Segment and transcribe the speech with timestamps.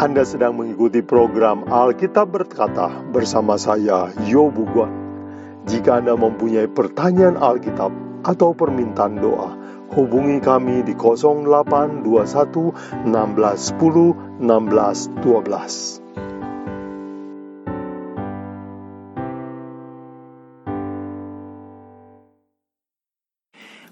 [0.00, 4.88] Anda sedang mengikuti program Alkitab Berkata bersama saya, Yobu Guan.
[5.68, 7.92] Jika Anda mempunyai pertanyaan Alkitab
[8.24, 9.52] atau permintaan doa,
[9.92, 12.00] hubungi kami di 0821
[13.12, 15.99] 1610 1612.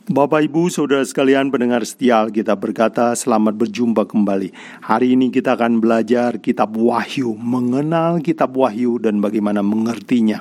[0.09, 4.57] Bapak Ibu Saudara sekalian pendengar setia kita berkata selamat berjumpa kembali.
[4.81, 10.41] Hari ini kita akan belajar kitab Wahyu Mengenal kitab Wahyu dan bagaimana mengertinya.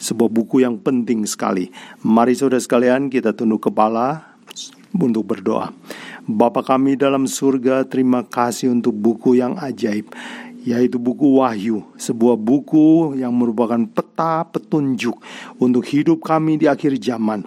[0.00, 1.68] Sebuah buku yang penting sekali.
[2.08, 4.32] Mari saudara sekalian kita tunduk kepala
[4.96, 5.76] untuk berdoa.
[6.24, 10.08] Bapa kami dalam surga terima kasih untuk buku yang ajaib
[10.66, 15.14] yaitu buku Wahyu, sebuah buku yang merupakan peta petunjuk
[15.62, 17.46] untuk hidup kami di akhir zaman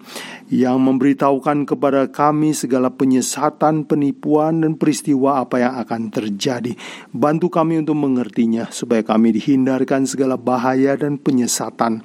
[0.49, 6.73] yang memberitahukan kepada kami segala penyesatan, penipuan, dan peristiwa apa yang akan terjadi.
[7.13, 12.01] Bantu kami untuk mengertinya, supaya kami dihindarkan segala bahaya dan penyesatan.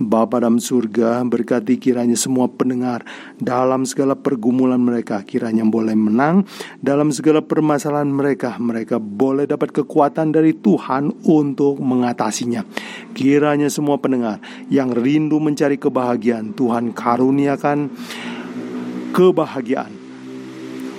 [0.00, 3.04] Bapa dalam surga, berkati kiranya semua pendengar
[3.36, 6.48] dalam segala pergumulan mereka, kiranya boleh menang
[6.80, 8.56] dalam segala permasalahan mereka.
[8.56, 12.64] Mereka boleh dapat kekuatan dari Tuhan untuk mengatasinya.
[13.12, 14.40] Kiranya semua pendengar
[14.72, 17.81] yang rindu mencari kebahagiaan, Tuhan karuniakan
[19.16, 19.94] kebahagiaan.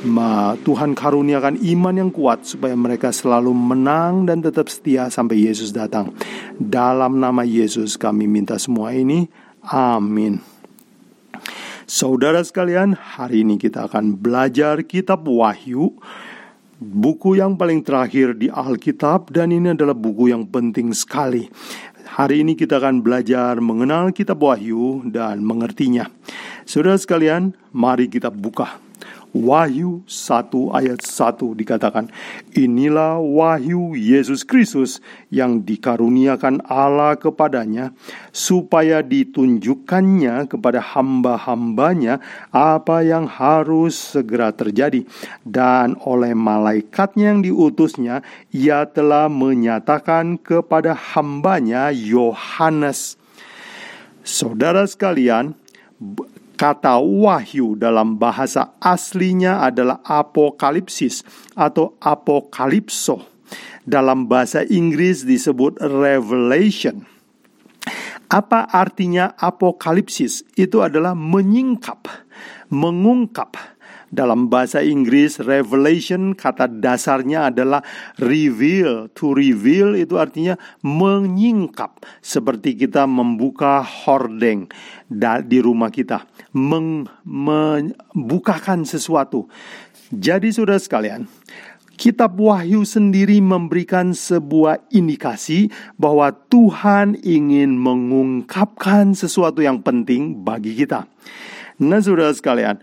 [0.04, 5.72] Ma, Tuhan karuniakan iman yang kuat supaya mereka selalu menang dan tetap setia sampai Yesus
[5.72, 6.12] datang.
[6.60, 9.32] Dalam nama Yesus kami minta semua ini.
[9.64, 10.44] Amin.
[11.88, 15.96] Saudara sekalian, hari ini kita akan belajar kitab Wahyu
[16.84, 21.48] buku yang paling terakhir di Alkitab dan ini adalah buku yang penting sekali.
[22.14, 26.06] Hari ini kita akan belajar mengenal kitab Wahyu dan mengertinya.
[26.64, 28.80] Saudara sekalian, mari kita buka.
[29.34, 32.06] Wahyu 1 ayat 1 dikatakan,
[32.54, 35.02] Inilah wahyu Yesus Kristus
[35.34, 37.98] yang dikaruniakan Allah kepadanya,
[38.30, 42.22] supaya ditunjukkannya kepada hamba-hambanya
[42.54, 45.02] apa yang harus segera terjadi.
[45.42, 48.22] Dan oleh malaikatnya yang diutusnya,
[48.54, 53.18] ia telah menyatakan kepada hambanya Yohanes.
[54.22, 55.58] Saudara sekalian,
[56.54, 61.26] Kata wahyu dalam bahasa aslinya adalah apokalipsis
[61.58, 63.26] atau apokalipso.
[63.84, 67.04] Dalam bahasa Inggris disebut revelation.
[68.32, 70.42] Apa artinya apokalipsis?
[70.58, 72.08] Itu adalah menyingkap,
[72.72, 73.73] mengungkap.
[74.14, 77.82] Dalam bahasa Inggris, revelation kata dasarnya adalah
[78.22, 79.10] reveal.
[79.18, 80.54] To reveal itu artinya
[80.86, 84.70] menyingkap, seperti kita membuka hordeng
[85.50, 86.30] di rumah kita,
[87.34, 89.50] membukakan sesuatu.
[90.14, 91.26] Jadi, saudara sekalian,
[91.98, 101.10] Kitab Wahyu sendiri memberikan sebuah indikasi bahwa Tuhan ingin mengungkapkan sesuatu yang penting bagi kita.
[101.82, 102.78] Nah, saudara sekalian,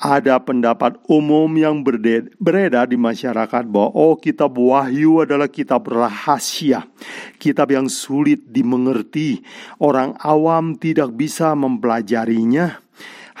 [0.00, 6.88] ada pendapat umum yang beredar di masyarakat bahwa oh kitab Wahyu adalah kitab rahasia,
[7.36, 9.44] kitab yang sulit dimengerti.
[9.76, 12.80] Orang awam tidak bisa mempelajarinya.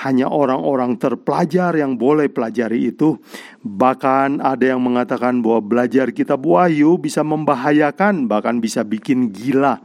[0.00, 3.20] Hanya orang-orang terpelajar yang boleh pelajari itu.
[3.60, 9.76] Bahkan ada yang mengatakan bahwa belajar kitab Wahyu bisa membahayakan, bahkan bisa bikin gila.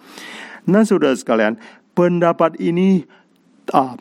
[0.71, 1.59] Nah, saudara sekalian,
[1.99, 3.03] pendapat ini
[3.75, 3.99] uh,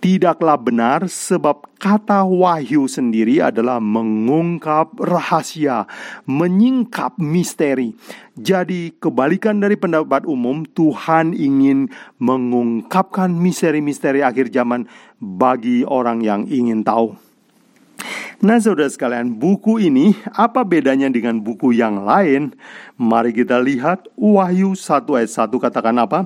[0.00, 5.84] tidaklah benar sebab kata wahyu sendiri adalah mengungkap rahasia,
[6.24, 7.92] menyingkap misteri.
[8.40, 14.88] Jadi kebalikan dari pendapat umum, Tuhan ingin mengungkapkan misteri-misteri akhir zaman
[15.20, 17.14] bagi orang yang ingin tahu.
[18.40, 22.56] Nah saudara sekalian, buku ini apa bedanya dengan buku yang lain?
[22.96, 26.24] Mari kita lihat Wahyu 1 ayat 1 katakan apa?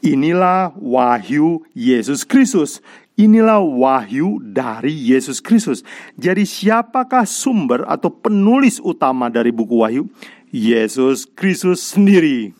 [0.00, 2.80] Inilah wahyu Yesus Kristus.
[3.20, 5.84] Inilah wahyu dari Yesus Kristus.
[6.16, 10.08] Jadi, siapakah sumber atau penulis utama dari buku Wahyu?
[10.48, 12.56] Yesus Kristus sendiri.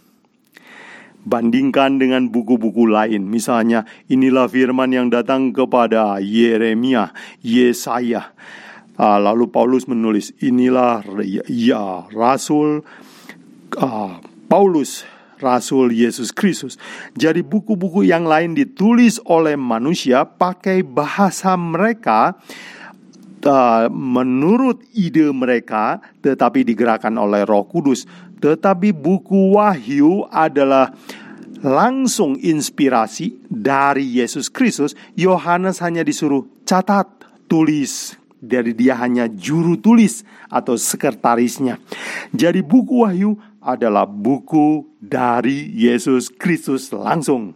[1.25, 8.37] Bandingkan dengan buku-buku lain, misalnya inilah firman yang datang kepada Yeremia, Yesaya.
[9.01, 11.01] Ah, lalu Paulus menulis, inilah
[11.49, 12.85] ya Rasul
[13.81, 15.09] uh, Paulus
[15.41, 16.77] Rasul Yesus Kristus.
[17.17, 22.37] Jadi buku-buku yang lain ditulis oleh manusia pakai bahasa mereka
[23.45, 28.05] uh, menurut ide mereka tetapi digerakkan oleh Roh Kudus.
[28.41, 30.93] Tetapi buku Wahyu adalah
[31.61, 34.97] langsung inspirasi dari Yesus Kristus.
[35.13, 37.05] Yohanes hanya disuruh catat,
[37.45, 41.77] tulis, dari dia hanya juru tulis atau sekretarisnya.
[42.33, 47.53] Jadi buku Wahyu adalah buku dari Yesus Kristus langsung.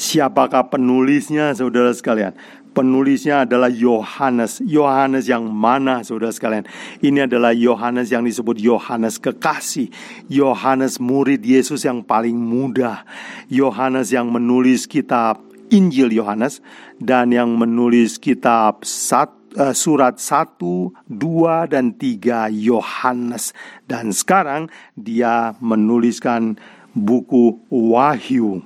[0.00, 2.32] Siapakah penulisnya, saudara sekalian?
[2.70, 4.62] Penulisnya adalah Yohanes.
[4.62, 6.64] Yohanes yang mana, saudara sekalian?
[7.02, 9.90] Ini adalah Yohanes yang disebut Yohanes kekasih.
[10.30, 13.04] Yohanes murid Yesus yang paling muda.
[13.50, 16.62] Yohanes yang menulis kitab Injil Yohanes
[17.02, 20.60] dan yang menulis kitab sat, uh, surat 1,
[21.08, 23.56] 2 dan 3 Yohanes
[23.88, 26.58] dan sekarang dia menuliskan
[26.94, 28.62] buku Wahyu.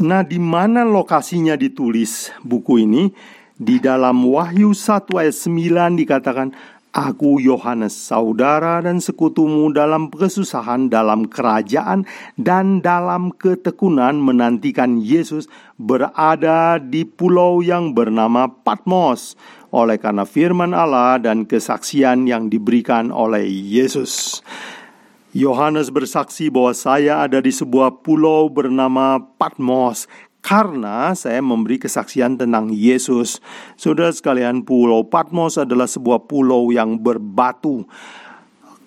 [0.00, 3.12] Nah, di mana lokasinya ditulis buku ini?
[3.60, 6.56] Di dalam Wahyu 1 ayat 9 dikatakan,
[6.90, 12.02] Aku Yohanes, saudara dan sekutumu dalam kesusahan, dalam kerajaan,
[12.34, 15.46] dan dalam ketekunan menantikan Yesus
[15.78, 19.38] berada di pulau yang bernama Patmos
[19.70, 24.42] oleh karena firman Allah dan kesaksian yang diberikan oleh Yesus.
[25.30, 30.10] Yohanes bersaksi bahwa saya ada di sebuah pulau bernama Patmos
[30.40, 33.38] karena saya memberi kesaksian tentang Yesus.
[33.76, 37.84] Saudara sekalian, Pulau Patmos adalah sebuah pulau yang berbatu.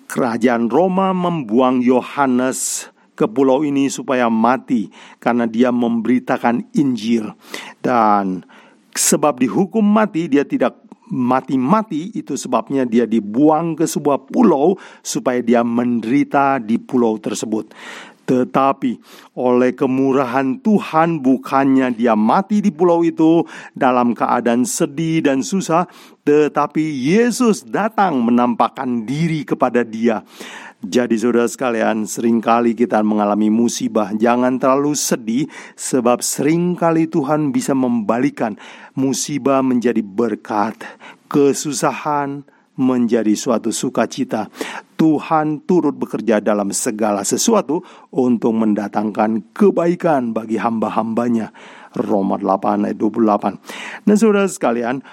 [0.09, 4.89] Kerajaan Roma membuang Yohanes ke pulau ini supaya mati
[5.21, 7.33] karena dia memberitakan Injil.
[7.81, 8.45] Dan
[8.93, 10.83] sebab dihukum mati, dia tidak
[11.13, 17.69] mati-mati itu sebabnya dia dibuang ke sebuah pulau supaya dia menderita di pulau tersebut.
[18.23, 19.03] Tetapi
[19.35, 23.43] oleh kemurahan Tuhan bukannya dia mati di pulau itu
[23.75, 25.91] dalam keadaan sedih dan susah,
[26.23, 30.23] tetapi Yesus datang menampakkan diri kepada dia.
[30.83, 34.11] Jadi saudara sekalian, sering kali kita mengalami musibah.
[34.11, 35.47] Jangan terlalu sedih,
[35.79, 38.59] sebab sering kali Tuhan bisa membalikan
[38.91, 40.75] musibah menjadi berkat,
[41.31, 42.43] kesusahan
[42.75, 44.51] menjadi suatu sukacita.
[45.03, 47.83] Tuhan turut bekerja dalam segala sesuatu
[48.15, 51.51] untuk mendatangkan kebaikan bagi hamba-hambanya.
[51.91, 54.07] Roma 8 ayat 28.
[54.07, 55.03] Nah saudara sekalian,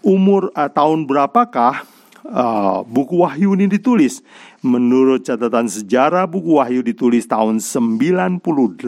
[0.00, 1.84] umur uh, tahun berapakah
[2.24, 4.24] uh, buku Wahyu ini ditulis?
[4.64, 8.80] Menurut catatan sejarah, buku Wahyu ditulis tahun 98.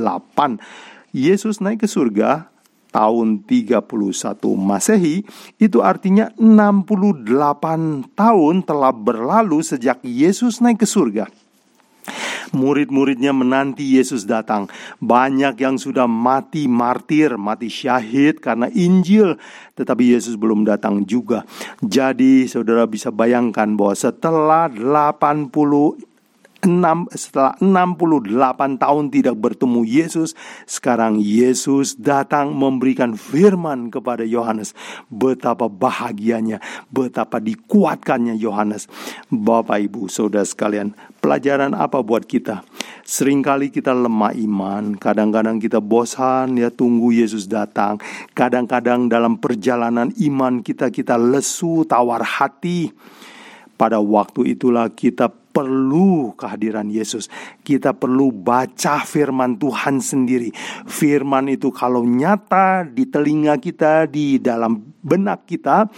[1.13, 2.49] Yesus naik ke surga
[2.97, 3.85] tahun 31
[4.57, 5.21] Masehi,
[5.61, 7.29] itu artinya 68
[8.17, 11.29] tahun telah berlalu sejak Yesus naik ke surga.
[12.55, 14.71] Murid-muridnya menanti Yesus datang.
[15.03, 19.37] Banyak yang sudah mati martir, mati syahid karena Injil,
[19.75, 21.43] tetapi Yesus belum datang juga.
[21.83, 26.16] Jadi, saudara bisa bayangkan bahwa setelah 80
[26.67, 30.35] 6, setelah 68 tahun tidak bertemu Yesus,
[30.67, 34.75] sekarang Yesus datang memberikan firman kepada Yohanes.
[35.09, 36.59] Betapa bahagianya,
[36.91, 38.91] betapa dikuatkannya Yohanes.
[39.31, 40.93] Bapak Ibu, Saudara sekalian,
[41.23, 42.67] pelajaran apa buat kita?
[43.07, 48.03] Seringkali kita lemah iman, kadang-kadang kita bosan ya tunggu Yesus datang.
[48.35, 52.91] Kadang-kadang dalam perjalanan iman kita kita lesu, tawar hati.
[53.77, 57.33] Pada waktu itulah kita perlu kehadiran Yesus.
[57.65, 60.53] Kita perlu baca firman Tuhan sendiri.
[60.85, 65.89] Firman itu kalau nyata di telinga kita, di dalam benak kita,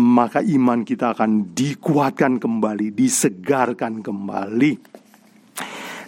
[0.00, 4.72] maka iman kita akan dikuatkan kembali, disegarkan kembali.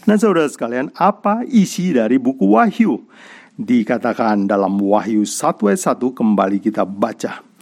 [0.09, 3.05] Nah, saudara sekalian, apa isi dari buku Wahyu?
[3.55, 7.54] Dikatakan dalam Wahyu 1 ayat 1 kembali kita baca.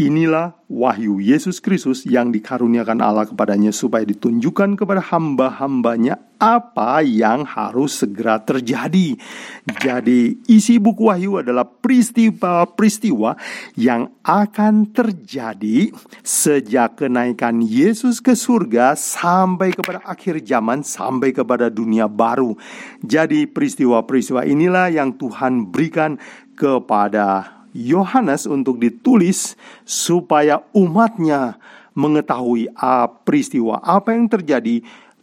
[0.00, 8.00] Inilah wahyu Yesus Kristus yang dikaruniakan Allah kepadanya supaya ditunjukkan kepada hamba-hambanya apa yang harus
[8.00, 9.20] segera terjadi.
[9.68, 13.36] Jadi isi buku wahyu adalah peristiwa-peristiwa
[13.76, 15.92] yang akan terjadi
[16.24, 22.56] sejak kenaikan Yesus ke surga sampai kepada akhir zaman, sampai kepada dunia baru.
[23.04, 26.16] Jadi peristiwa-peristiwa inilah yang Tuhan berikan
[26.56, 31.56] kepada Yohanes untuk ditulis supaya umatnya
[31.92, 34.80] mengetahui ah, peristiwa apa yang terjadi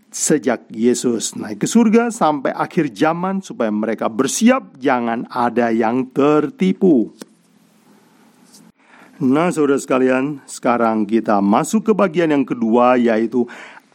[0.10, 7.14] sejak Yesus naik ke surga sampai akhir zaman supaya mereka bersiap jangan ada yang tertipu.
[9.20, 13.44] Nah, saudara sekalian, sekarang kita masuk ke bagian yang kedua yaitu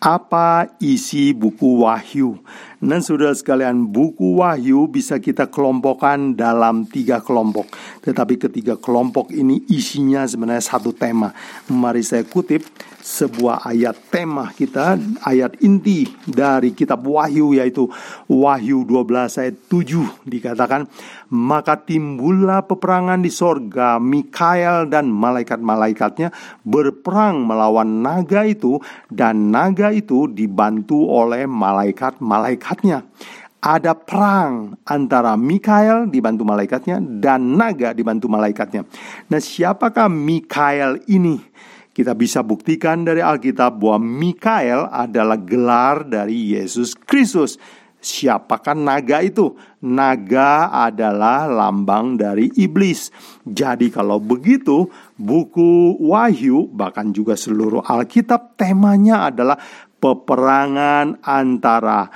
[0.05, 2.37] apa isi buku Wahyu.
[2.85, 7.73] Dan saudara sekalian, buku Wahyu bisa kita kelompokkan dalam tiga kelompok.
[8.05, 11.33] Tetapi ketiga kelompok ini isinya sebenarnya satu tema.
[11.73, 12.69] Mari saya kutip
[13.05, 14.97] sebuah ayat tema kita,
[15.29, 17.85] ayat inti dari kitab Wahyu yaitu
[18.33, 20.89] Wahyu 12 ayat 7 dikatakan,
[21.29, 26.33] "Maka timbullah peperangan di sorga, Mikael dan malaikat-malaikatnya
[26.65, 28.81] berperang melawan naga itu
[29.13, 33.05] dan naga itu dibantu oleh malaikat-malaikatnya."
[33.65, 38.85] ada perang antara Mikael dibantu malaikatnya dan naga dibantu malaikatnya.
[39.33, 41.41] Nah, siapakah Mikael ini?
[41.95, 47.55] Kita bisa buktikan dari Alkitab bahwa Mikael adalah gelar dari Yesus Kristus.
[48.03, 49.55] Siapakah naga itu?
[49.87, 53.15] Naga adalah lambang dari iblis.
[53.47, 59.57] Jadi kalau begitu, buku Wahyu bahkan juga seluruh Alkitab temanya adalah
[60.03, 62.11] peperangan antara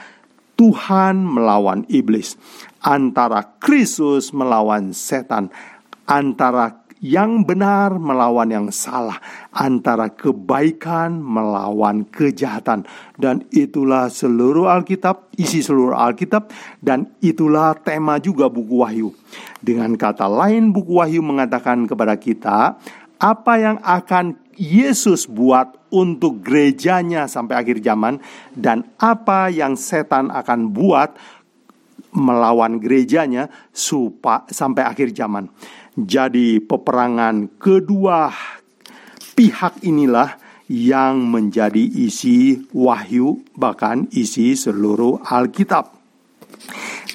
[0.58, 2.34] Tuhan melawan iblis,
[2.82, 5.54] antara Kristus melawan setan,
[6.02, 9.22] antara yang benar melawan yang salah,
[9.54, 12.82] antara kebaikan melawan kejahatan,
[13.14, 16.50] dan itulah seluruh Alkitab, isi seluruh Alkitab,
[16.82, 19.14] dan itulah tema juga buku Wahyu.
[19.62, 22.78] Dengan kata lain, buku Wahyu mengatakan kepada kita
[23.18, 28.18] apa yang akan Yesus buat untuk gerejanya sampai akhir zaman,
[28.58, 31.14] dan apa yang setan akan buat
[32.08, 35.46] melawan gerejanya supaya sampai akhir zaman.
[35.98, 38.30] Jadi peperangan kedua
[39.34, 40.38] pihak inilah
[40.70, 45.90] yang menjadi isi wahyu bahkan isi seluruh Alkitab.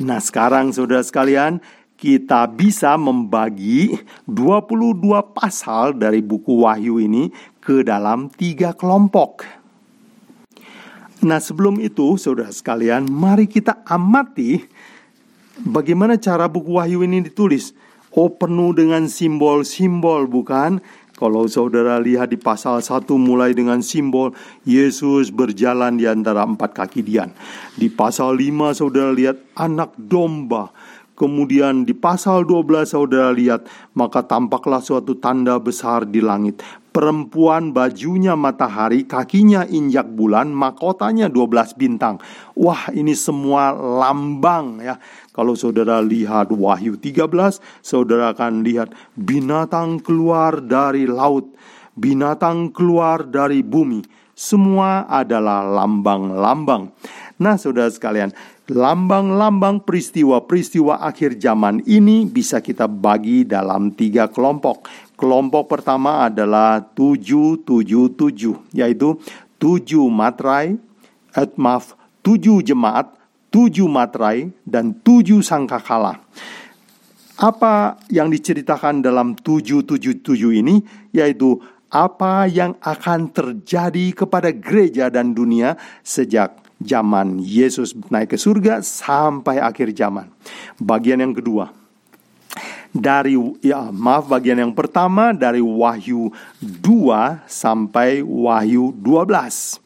[0.04, 1.64] Nah, sekarang Saudara sekalian,
[1.96, 3.96] kita bisa membagi
[4.28, 5.00] 22
[5.32, 7.32] pasal dari buku Wahyu ini
[7.64, 9.48] ke dalam tiga kelompok.
[11.24, 14.60] Nah, sebelum itu, saudara sekalian, mari kita amati
[15.64, 17.72] bagaimana cara buku Wahyu ini ditulis.
[18.14, 20.78] Oh penuh dengan simbol-simbol bukan?
[21.18, 24.38] Kalau saudara lihat di pasal 1 mulai dengan simbol
[24.70, 27.34] Yesus berjalan di antara empat kaki dian.
[27.74, 30.70] Di pasal 5 saudara lihat anak domba.
[31.14, 33.66] Kemudian di pasal 12 saudara lihat
[33.98, 36.62] maka tampaklah suatu tanda besar di langit.
[36.94, 42.22] Perempuan bajunya matahari, kakinya injak bulan, mahkotanya 12 bintang.
[42.54, 45.02] Wah, ini semua lambang ya.
[45.34, 51.50] Kalau saudara lihat Wahyu 13, saudara akan lihat binatang keluar dari laut,
[51.98, 54.06] binatang keluar dari bumi.
[54.38, 56.94] Semua adalah lambang-lambang.
[57.42, 58.30] Nah, saudara sekalian,
[58.70, 64.86] lambang-lambang peristiwa-peristiwa akhir zaman ini bisa kita bagi dalam tiga kelompok.
[65.18, 69.18] Kelompok pertama adalah 777, yaitu
[69.58, 70.78] tujuh matrai,
[71.34, 73.14] etmaf, tujuh jemaat,
[73.54, 76.18] tujuh matrai, dan tujuh sangkakala.
[77.38, 80.26] Apa yang diceritakan dalam 777
[80.58, 80.82] ini
[81.14, 81.62] yaitu
[81.94, 89.62] apa yang akan terjadi kepada gereja dan dunia sejak zaman Yesus naik ke surga sampai
[89.62, 90.30] akhir zaman.
[90.82, 91.70] Bagian yang kedua.
[92.94, 93.34] Dari
[93.66, 96.30] ya maaf bagian yang pertama dari Wahyu
[96.62, 99.82] 2 sampai Wahyu 12.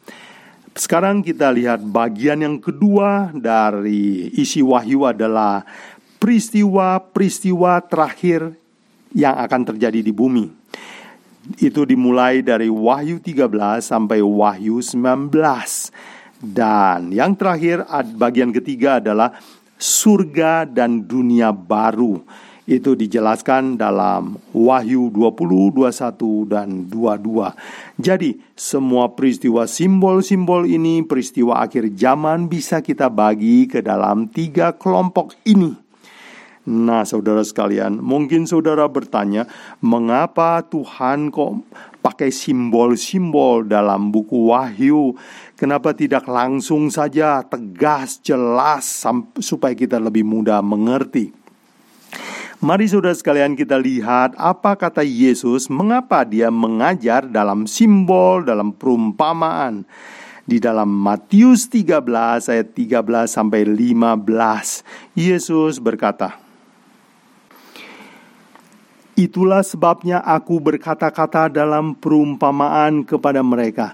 [0.77, 5.65] Sekarang kita lihat bagian yang kedua dari isi wahyu adalah
[6.21, 8.53] peristiwa-peristiwa terakhir
[9.09, 10.53] yang akan terjadi di bumi.
[11.57, 15.33] Itu dimulai dari Wahyu 13 sampai Wahyu 19.
[16.37, 17.81] Dan yang terakhir
[18.13, 19.33] bagian ketiga adalah
[19.81, 22.21] surga dan dunia baru
[22.67, 27.55] itu dijelaskan dalam Wahyu 20, 21, dan 22.
[27.95, 35.39] Jadi, semua peristiwa simbol-simbol ini, peristiwa akhir zaman bisa kita bagi ke dalam tiga kelompok
[35.47, 35.87] ini.
[36.67, 39.47] Nah, saudara sekalian, mungkin saudara bertanya,
[39.79, 41.63] mengapa Tuhan kok
[42.03, 45.15] pakai simbol-simbol dalam buku Wahyu?
[45.55, 48.83] Kenapa tidak langsung saja tegas, jelas,
[49.39, 51.46] supaya kita lebih mudah mengerti?
[52.57, 59.85] Mari saudara sekalian kita lihat apa kata Yesus, mengapa dia mengajar dalam simbol, dalam perumpamaan.
[60.41, 62.01] Di dalam Matius 13
[62.49, 64.81] ayat 13 sampai 15,
[65.13, 66.41] Yesus berkata,
[69.13, 73.93] Itulah sebabnya aku berkata-kata dalam perumpamaan kepada mereka,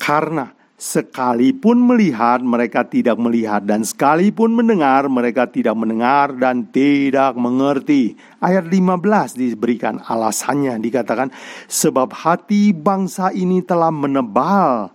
[0.00, 8.14] karena Sekalipun melihat, mereka tidak melihat, dan sekalipun mendengar, mereka tidak mendengar dan tidak mengerti.
[8.38, 11.34] Ayat 15 diberikan alasannya, dikatakan,
[11.66, 14.94] "Sebab hati bangsa ini telah menebal."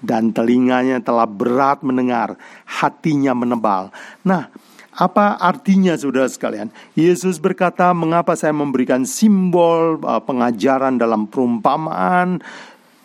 [0.00, 3.92] Dan telinganya telah berat mendengar, hatinya menebal.
[4.24, 4.48] Nah,
[4.96, 6.72] apa artinya saudara sekalian?
[6.96, 12.40] Yesus berkata, "Mengapa saya memberikan simbol uh, pengajaran dalam perumpamaan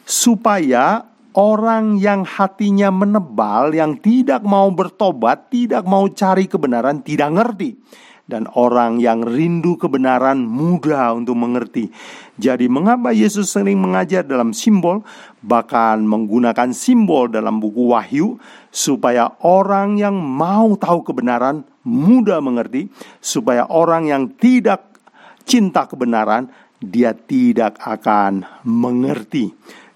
[0.08, 7.76] supaya orang yang hatinya menebal, yang tidak mau bertobat, tidak mau cari kebenaran, tidak ngerti.
[8.26, 11.94] Dan orang yang rindu kebenaran mudah untuk mengerti.
[12.42, 15.06] Jadi, mengapa Yesus sering mengajar dalam simbol,
[15.46, 18.42] bahkan menggunakan simbol dalam buku Wahyu,
[18.74, 22.90] supaya orang yang mau tahu kebenaran mudah mengerti,
[23.22, 24.98] supaya orang yang tidak
[25.46, 26.50] cinta kebenaran,
[26.82, 29.54] dia tidak akan mengerti.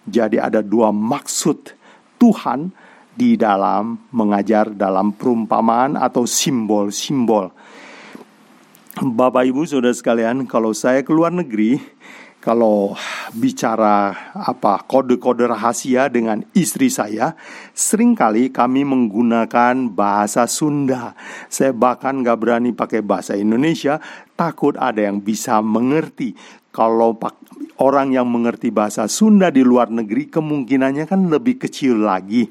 [0.10, 1.78] Jadi ada dua maksud
[2.20, 2.74] Tuhan
[3.16, 7.52] di dalam mengajar dalam perumpamaan atau simbol-simbol.
[9.00, 11.80] Bapak Ibu Saudara sekalian, kalau saya keluar negeri,
[12.40, 12.96] kalau
[13.36, 17.36] bicara apa kode-kode rahasia dengan istri saya,
[17.76, 21.16] sering kali kami menggunakan bahasa Sunda.
[21.52, 24.00] Saya bahkan gak berani pakai bahasa Indonesia,
[24.40, 26.36] takut ada yang bisa mengerti.
[26.72, 27.20] Kalau
[27.80, 32.48] orang yang mengerti bahasa Sunda di luar negeri kemungkinannya kan lebih kecil lagi.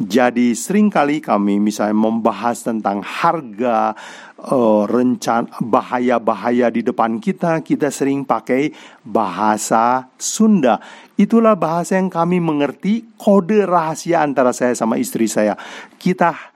[0.00, 3.92] Jadi sering kali kami misalnya membahas tentang harga
[4.40, 8.72] uh, rencana bahaya-bahaya di depan kita, kita sering pakai
[9.04, 10.80] bahasa Sunda.
[11.20, 15.52] Itulah bahasa yang kami mengerti kode rahasia antara saya sama istri saya.
[16.00, 16.49] Kita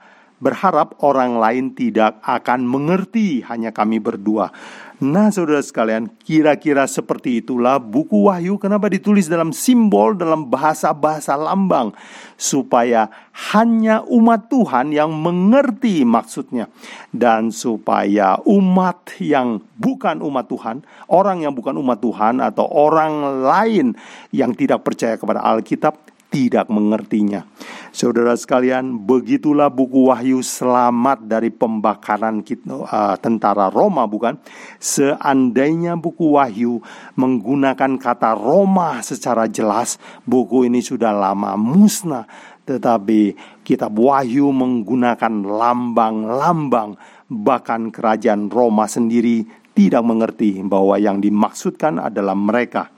[0.45, 4.53] berharap orang lain tidak akan mengerti, hanya kami berdua.
[4.95, 8.55] Nah, saudara sekalian, kira-kira seperti itulah buku Wahyu.
[8.55, 11.91] Kenapa ditulis dalam simbol, dalam bahasa-bahasa lambang,
[12.39, 13.11] supaya
[13.51, 16.71] hanya umat Tuhan yang mengerti maksudnya,
[17.11, 23.99] dan supaya umat yang bukan umat Tuhan, orang yang bukan umat Tuhan, atau orang lain
[24.31, 27.47] yang tidak percaya kepada Alkitab, tidak mengertinya.
[27.95, 34.35] Saudara sekalian, begitulah buku Wahyu selamat dari pembakaran uh, tentara Roma, bukan?
[34.75, 36.83] Seandainya buku Wahyu
[37.15, 39.95] menggunakan kata Roma secara jelas,
[40.27, 42.27] buku ini sudah lama musnah.
[42.67, 46.99] Tetapi kitab Wahyu menggunakan lambang-lambang,
[47.31, 52.91] bahkan kerajaan Roma sendiri tidak mengerti bahwa yang dimaksudkan adalah mereka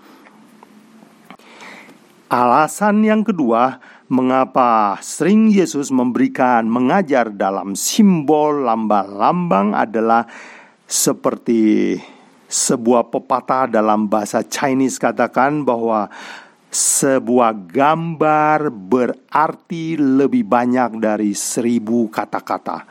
[2.27, 3.79] Alasan yang kedua,
[4.11, 10.27] mengapa sering Yesus memberikan mengajar dalam simbol lambang-lambang adalah
[10.83, 11.95] seperti
[12.51, 16.11] sebuah pepatah dalam bahasa Chinese katakan bahwa
[16.67, 22.83] sebuah gambar berarti lebih banyak dari seribu kata-kata.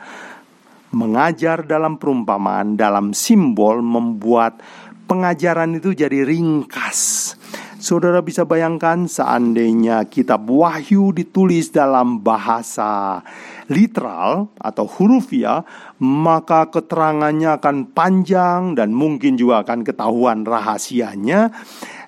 [0.97, 4.65] Mengajar dalam perumpamaan, dalam simbol membuat
[5.05, 7.37] pengajaran itu jadi ringkas
[7.77, 13.21] Saudara bisa bayangkan seandainya kitab Wahyu ditulis dalam bahasa
[13.69, 15.61] literal atau hurufiah,
[16.01, 21.53] maka keterangannya akan panjang dan mungkin juga akan ketahuan rahasianya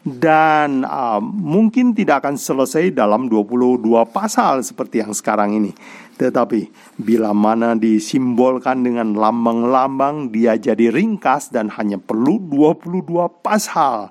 [0.02, 5.78] dan uh, mungkin tidak akan selesai dalam 22 pasal seperti yang sekarang ini.
[6.18, 6.66] Tetapi
[6.98, 13.06] bila mana disimbolkan dengan lambang-lambang dia jadi ringkas dan hanya perlu 22
[13.46, 14.10] pasal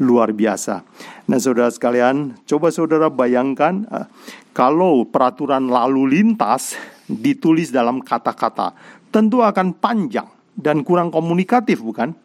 [0.00, 0.82] luar biasa.
[1.28, 4.08] Nah, saudara sekalian, coba saudara bayangkan uh,
[4.56, 6.74] kalau peraturan lalu lintas
[7.06, 8.72] ditulis dalam kata-kata,
[9.12, 12.16] tentu akan panjang dan kurang komunikatif, bukan?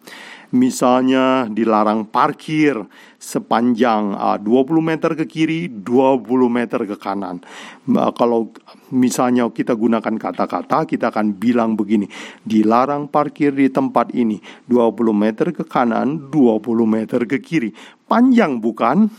[0.53, 2.77] Misalnya dilarang parkir
[3.17, 7.41] sepanjang uh, 20 meter ke kiri, 20 meter ke kanan.
[7.89, 8.53] Uh, kalau
[8.93, 12.05] misalnya kita gunakan kata-kata, kita akan bilang begini,
[12.45, 14.37] dilarang parkir di tempat ini,
[14.69, 17.73] 20 meter ke kanan, 20 meter ke kiri.
[18.05, 19.09] Panjang bukan?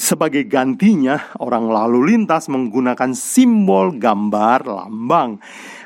[0.00, 5.36] Sebagai gantinya, orang lalu lintas menggunakan simbol gambar lambang.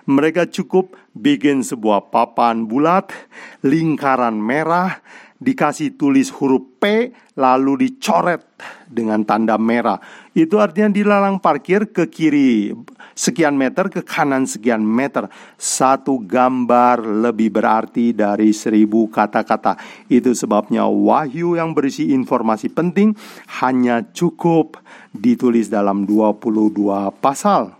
[0.08, 3.12] Mereka cukup bikin sebuah papan bulat,
[3.60, 5.04] lingkaran merah,
[5.38, 8.42] dikasih tulis huruf P lalu dicoret
[8.90, 10.02] dengan tanda merah.
[10.34, 12.74] Itu artinya dilarang parkir ke kiri
[13.14, 15.30] sekian meter, ke kanan sekian meter.
[15.54, 19.78] Satu gambar lebih berarti dari seribu kata-kata.
[20.10, 23.14] Itu sebabnya wahyu yang berisi informasi penting
[23.62, 24.82] hanya cukup
[25.14, 26.74] ditulis dalam 22
[27.22, 27.77] pasal.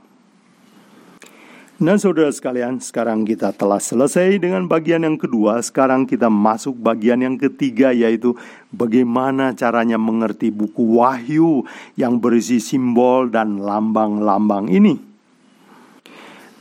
[1.79, 5.63] Nah saudara sekalian, sekarang kita telah selesai dengan bagian yang kedua.
[5.63, 8.35] Sekarang kita masuk bagian yang ketiga yaitu
[8.75, 11.63] Bagaimana caranya mengerti buku wahyu
[11.95, 14.99] yang berisi simbol dan lambang-lambang ini.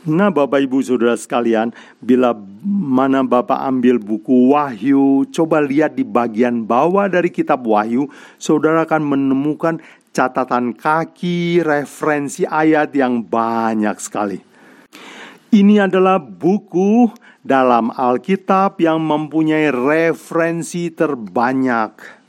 [0.06, 2.32] Nah Bapak Ibu Saudara sekalian Bila
[2.64, 8.06] mana Bapak ambil buku Wahyu Coba lihat di bagian bawah dari kitab Wahyu
[8.38, 9.82] Saudara akan menemukan
[10.14, 14.47] catatan kaki referensi ayat yang banyak sekali
[15.48, 17.08] ini adalah buku
[17.40, 22.20] dalam Alkitab yang mempunyai referensi terbanyak.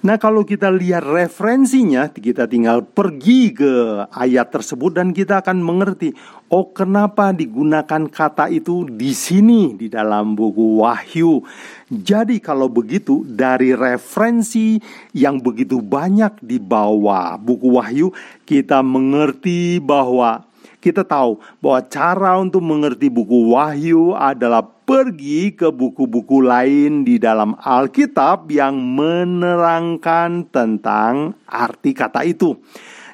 [0.00, 3.72] Nah, kalau kita lihat referensinya, kita tinggal pergi ke
[4.08, 6.16] ayat tersebut dan kita akan mengerti,
[6.48, 11.44] oh kenapa digunakan kata itu di sini di dalam buku Wahyu.
[11.92, 14.80] Jadi kalau begitu dari referensi
[15.12, 18.08] yang begitu banyak di bawah buku Wahyu,
[18.48, 20.48] kita mengerti bahwa
[20.80, 27.52] kita tahu bahwa cara untuk mengerti buku Wahyu adalah pergi ke buku-buku lain di dalam
[27.60, 32.56] Alkitab yang menerangkan tentang arti kata itu.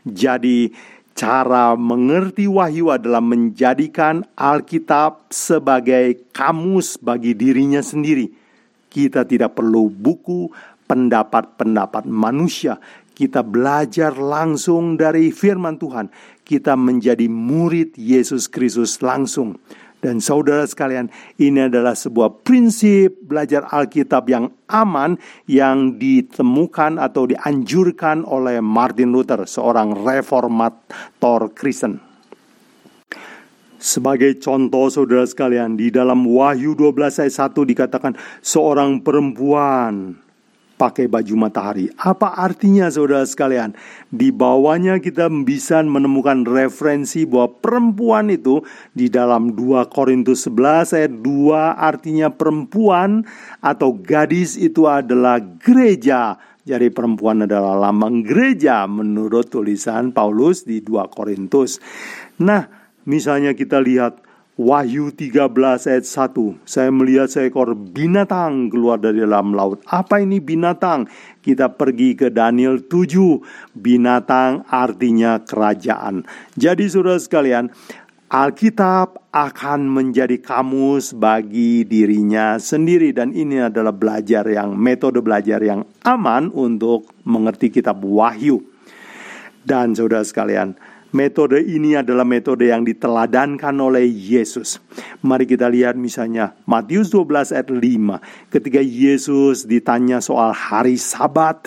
[0.06, 0.70] Jadi,
[1.18, 8.30] cara mengerti Wahyu adalah menjadikan Alkitab sebagai kamus bagi dirinya sendiri.
[8.86, 10.48] Kita tidak perlu buku
[10.86, 12.78] pendapat-pendapat manusia.
[13.16, 19.58] Kita belajar langsung dari firman Tuhan kita menjadi murid Yesus Kristus langsung.
[19.98, 25.18] Dan saudara sekalian, ini adalah sebuah prinsip belajar Alkitab yang aman
[25.50, 31.98] yang ditemukan atau dianjurkan oleh Martin Luther, seorang reformator Kristen.
[33.82, 40.22] Sebagai contoh saudara sekalian, di dalam Wahyu 12 ayat 1 dikatakan seorang perempuan
[40.76, 41.88] pakai baju matahari.
[41.96, 43.72] Apa artinya saudara sekalian?
[44.12, 48.60] Di bawahnya kita bisa menemukan referensi bahwa perempuan itu
[48.92, 53.24] di dalam 2 Korintus 11 ayat 2 artinya perempuan
[53.64, 56.36] atau gadis itu adalah gereja.
[56.66, 61.78] Jadi perempuan adalah lambang gereja menurut tulisan Paulus di 2 Korintus.
[62.42, 62.66] Nah,
[63.06, 64.25] misalnya kita lihat
[64.56, 65.52] Wahyu 13
[65.84, 69.84] ayat 1 Saya melihat seekor binatang keluar dari dalam laut.
[69.84, 71.04] Apa ini binatang?
[71.44, 76.24] Kita pergi ke Daniel 7 Binatang artinya kerajaan.
[76.56, 77.68] Jadi saudara sekalian
[78.32, 83.12] Alkitab akan menjadi kamus bagi dirinya sendiri.
[83.12, 88.64] Dan ini adalah belajar yang metode belajar yang aman untuk mengerti kitab Wahyu.
[89.62, 90.74] Dan saudara sekalian,
[91.14, 94.82] Metode ini adalah metode yang diteladankan oleh Yesus.
[95.22, 98.50] Mari kita lihat misalnya Matius 12 ayat 5.
[98.50, 101.62] Ketika Yesus ditanya soal hari sabat.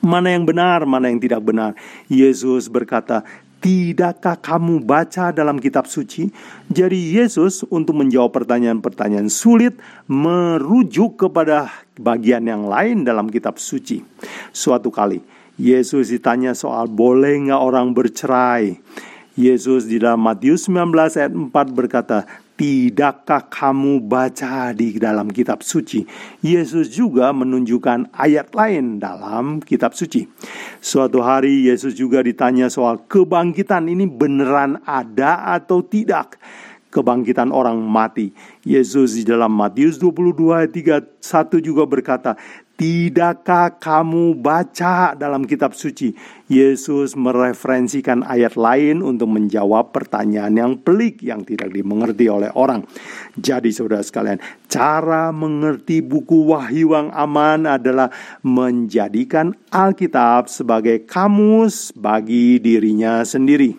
[0.00, 1.76] Mana yang benar, mana yang tidak benar.
[2.08, 3.24] Yesus berkata,
[3.60, 6.32] Tidakkah kamu baca dalam kitab suci?
[6.72, 9.76] Jadi Yesus untuk menjawab pertanyaan-pertanyaan sulit
[10.08, 11.68] merujuk kepada
[12.00, 14.00] bagian yang lain dalam kitab suci.
[14.48, 15.20] Suatu kali
[15.60, 18.80] Yesus ditanya soal boleh nggak orang bercerai.
[19.36, 22.24] Yesus di dalam Matius 19 ayat 4 berkata,
[22.56, 26.04] Tidakkah kamu baca di dalam kitab suci?
[26.44, 30.28] Yesus juga menunjukkan ayat lain dalam kitab suci.
[30.80, 36.40] Suatu hari Yesus juga ditanya soal kebangkitan ini beneran ada atau tidak?
[36.92, 38.32] Kebangkitan orang mati.
[38.64, 42.36] Yesus di dalam Matius 22 ayat 31 juga berkata,
[42.80, 46.16] Tidakkah kamu baca dalam kitab suci?
[46.48, 52.88] Yesus mereferensikan ayat lain untuk menjawab pertanyaan yang pelik yang tidak dimengerti oleh orang.
[53.36, 58.08] Jadi saudara sekalian, cara mengerti buku Wahyu yang aman adalah
[58.40, 63.76] menjadikan Alkitab sebagai kamus bagi dirinya sendiri.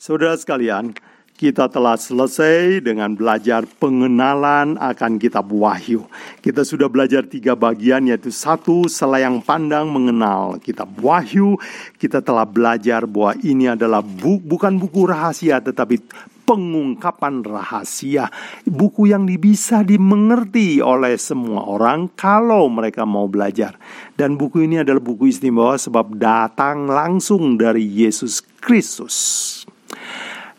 [0.00, 0.96] Saudara sekalian,
[1.36, 6.08] kita telah selesai dengan belajar pengenalan akan kitab Wahyu.
[6.40, 11.60] Kita sudah belajar tiga bagian yaitu satu selayang pandang mengenal kitab Wahyu.
[12.00, 16.00] Kita telah belajar bahwa ini adalah bu bukan buku rahasia tetapi
[16.48, 18.32] pengungkapan rahasia.
[18.64, 23.76] Buku yang bisa dimengerti oleh semua orang kalau mereka mau belajar.
[24.16, 29.65] Dan buku ini adalah buku istimewa sebab datang langsung dari Yesus Kristus.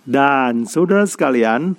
[0.08, 1.76] Dan saudara sekalian,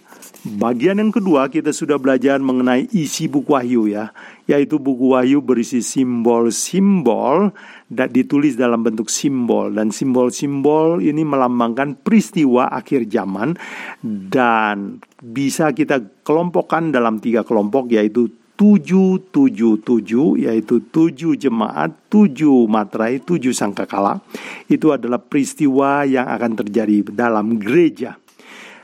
[0.60, 4.12] bagian yang kedua kita sudah belajar mengenai isi buku Wahyu ya,
[4.44, 7.56] yaitu buku Wahyu berisi simbol-simbol
[7.88, 9.72] dan ditulis dalam bentuk simbol.
[9.72, 13.56] Dan simbol-simbol ini melambangkan peristiwa akhir zaman
[14.04, 18.28] dan bisa kita kelompokkan dalam tiga kelompok yaitu
[18.59, 24.18] tujuh tujuh tujuh yaitu tujuh jemaat tujuh materai tujuh sangkakala.
[24.66, 28.18] Itu adalah peristiwa yang akan terjadi dalam gereja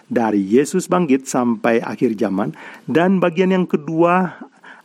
[0.06, 2.54] dari Yesus bangkit sampai akhir zaman.
[2.86, 4.38] Dan bagian yang kedua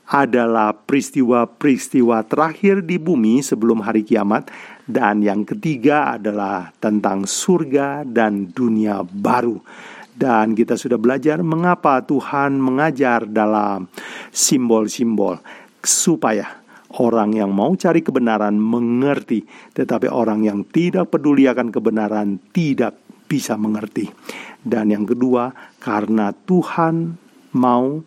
[0.10, 4.50] adalah peristiwa-peristiwa terakhir di bumi sebelum hari kiamat.
[4.90, 9.62] Dan yang ketiga adalah tentang surga dan dunia baru.
[10.20, 13.88] Dan kita sudah belajar mengapa Tuhan mengajar dalam
[14.32, 15.40] simbol-simbol
[15.84, 16.60] supaya
[16.98, 19.46] Orang yang mau cari kebenaran mengerti,
[19.78, 22.98] tetapi orang yang tidak peduli akan kebenaran tidak
[23.30, 24.10] bisa mengerti.
[24.58, 27.14] Dan yang kedua, karena Tuhan
[27.54, 28.02] mau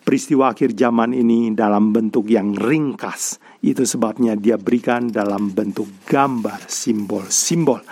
[0.00, 3.36] peristiwa akhir zaman ini dalam bentuk yang ringkas.
[3.60, 7.84] Itu sebabnya dia berikan dalam bentuk gambar, simbol-simbol.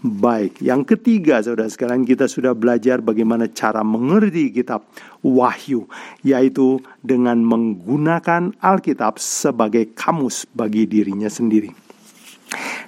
[0.00, 4.88] Baik, yang ketiga saudara sekalian kita sudah belajar bagaimana cara mengerti kitab
[5.20, 5.84] Wahyu
[6.24, 11.68] Yaitu dengan menggunakan Alkitab sebagai kamus bagi dirinya sendiri.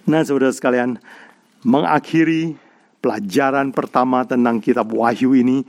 [0.09, 0.96] Nah saudara sekalian
[1.68, 2.57] mengakhiri
[3.05, 5.68] pelajaran pertama tentang kitab Wahyu ini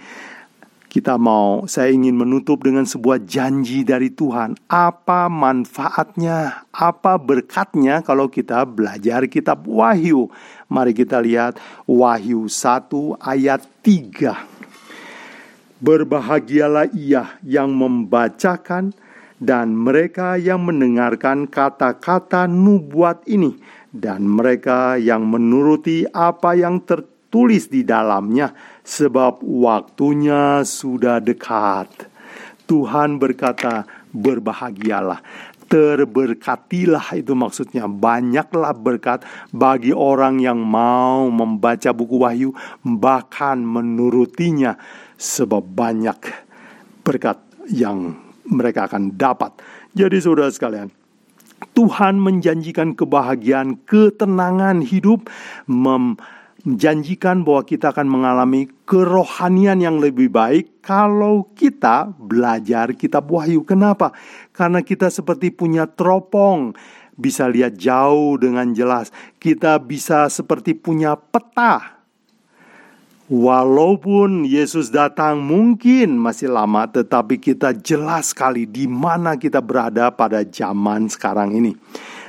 [0.94, 4.54] kita mau, saya ingin menutup dengan sebuah janji dari Tuhan.
[4.70, 10.30] Apa manfaatnya, apa berkatnya kalau kita belajar kitab Wahyu?
[10.70, 11.58] Mari kita lihat
[11.90, 15.82] Wahyu 1 ayat 3.
[15.82, 18.94] Berbahagialah ia yang membacakan
[19.42, 23.58] dan mereka yang mendengarkan kata-kata nubuat ini
[23.90, 28.54] dan mereka yang menuruti apa yang tertulis di dalamnya
[28.84, 31.90] sebab waktunya sudah dekat.
[32.68, 35.24] Tuhan berkata, "Berbahagialah."
[35.64, 42.54] Terberkatilah itu maksudnya banyaklah berkat bagi orang yang mau membaca buku Wahyu
[42.86, 44.78] bahkan menurutinya
[45.18, 46.20] sebab banyak
[47.02, 47.42] berkat
[47.74, 48.14] yang
[48.46, 49.58] mereka akan dapat.
[49.98, 50.94] Jadi saudara sekalian,
[51.74, 55.26] Tuhan menjanjikan kebahagiaan, ketenangan hidup,
[55.66, 56.22] mem
[56.64, 63.68] menjanjikan bahwa kita akan mengalami kerohanian yang lebih baik kalau kita belajar kitab Wahyu.
[63.68, 64.16] Kenapa?
[64.56, 66.72] Karena kita seperti punya teropong,
[67.20, 69.12] bisa lihat jauh dengan jelas.
[69.38, 72.00] Kita bisa seperti punya peta.
[73.32, 80.44] Walaupun Yesus datang mungkin masih lama, tetapi kita jelas sekali di mana kita berada pada
[80.44, 81.72] zaman sekarang ini.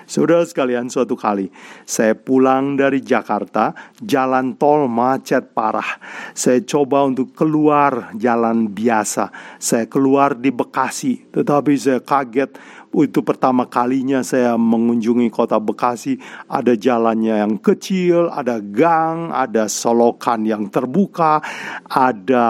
[0.05, 1.49] Saudara sekalian, suatu kali
[1.89, 5.99] saya pulang dari Jakarta, jalan tol macet parah.
[6.37, 9.33] Saya coba untuk keluar jalan biasa.
[9.57, 12.57] Saya keluar di Bekasi, tetapi saya kaget
[13.03, 16.15] itu pertama kalinya saya mengunjungi kota Bekasi.
[16.47, 21.43] Ada jalannya yang kecil, ada gang, ada solokan yang terbuka,
[21.91, 22.47] ada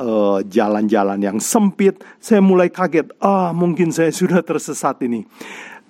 [0.00, 2.00] eh, jalan-jalan uh, yang sempit.
[2.16, 5.28] Saya mulai kaget, ah mungkin saya sudah tersesat ini.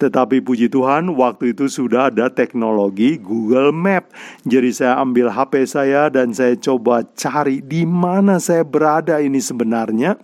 [0.03, 4.11] Tetapi puji Tuhan, waktu itu sudah ada teknologi Google Map.
[4.43, 10.19] Jadi saya ambil HP saya dan saya coba cari di mana saya berada ini sebenarnya.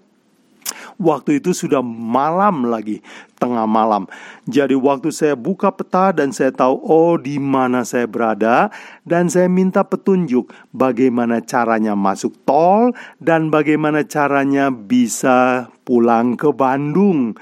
[0.99, 2.99] Waktu itu sudah malam lagi,
[3.39, 4.11] tengah malam.
[4.51, 8.67] Jadi waktu saya buka peta dan saya tahu oh di mana saya berada
[9.07, 12.91] dan saya minta petunjuk bagaimana caranya masuk tol
[13.23, 17.39] dan bagaimana caranya bisa pulang ke Bandung.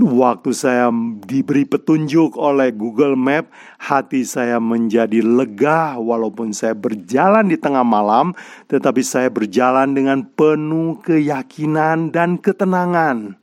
[0.00, 0.88] Waktu saya
[1.28, 8.32] diberi petunjuk oleh Google Map, hati saya menjadi lega walaupun saya berjalan di tengah malam,
[8.72, 13.39] tetapi saya berjalan dengan penuh keyakinan dan ketenangan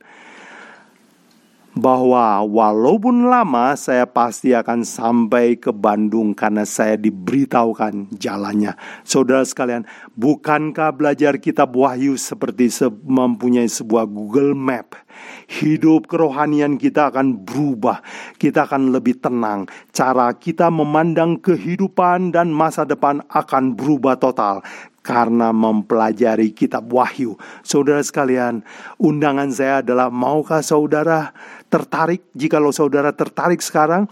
[1.78, 8.74] bahwa walaupun lama saya pasti akan sampai ke Bandung karena saya diberitahukan jalannya.
[9.06, 9.86] Saudara sekalian,
[10.18, 12.66] bukankah belajar kitab Wahyu seperti
[13.06, 14.98] mempunyai sebuah Google Map?
[15.46, 18.02] Hidup kerohanian kita akan berubah.
[18.38, 19.70] Kita akan lebih tenang.
[19.94, 24.62] Cara kita memandang kehidupan dan masa depan akan berubah total
[25.08, 27.40] karena mempelajari kitab Wahyu.
[27.64, 28.60] Saudara sekalian,
[29.00, 31.32] undangan saya adalah maukah saudara
[31.68, 34.08] tertarik, jikalau saudara tertarik sekarang,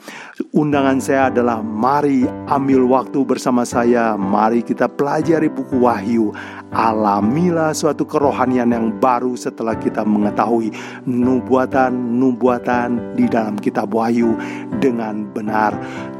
[0.52, 6.36] undangan saya adalah mari ambil waktu bersama saya, mari kita pelajari buku Wahyu.
[6.76, 10.70] Alamilah suatu kerohanian yang baru setelah kita mengetahui
[11.08, 14.36] nubuatan-nubuatan di dalam kitab Wahyu
[14.76, 15.72] dengan benar.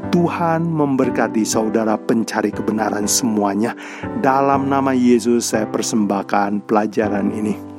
[0.09, 3.77] Tuhan memberkati saudara pencari kebenaran semuanya.
[4.23, 7.76] Dalam nama Yesus saya persembahkan pelajaran ini.